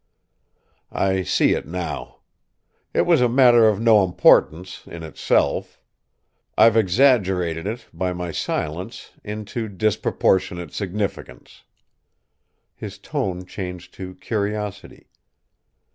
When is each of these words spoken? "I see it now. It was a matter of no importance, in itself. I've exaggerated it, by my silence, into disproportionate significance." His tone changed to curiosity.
"I 0.91 1.21
see 1.21 1.53
it 1.53 1.67
now. 1.67 2.21
It 2.91 3.03
was 3.05 3.21
a 3.21 3.29
matter 3.29 3.69
of 3.69 3.79
no 3.79 4.03
importance, 4.03 4.81
in 4.87 5.03
itself. 5.03 5.79
I've 6.57 6.75
exaggerated 6.75 7.67
it, 7.67 7.85
by 7.93 8.11
my 8.11 8.31
silence, 8.31 9.11
into 9.23 9.67
disproportionate 9.67 10.73
significance." 10.73 11.65
His 12.73 12.97
tone 12.97 13.45
changed 13.45 13.93
to 13.93 14.15
curiosity. 14.15 15.07